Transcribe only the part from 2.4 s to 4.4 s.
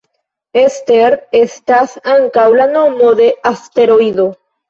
la nomo de asteroido.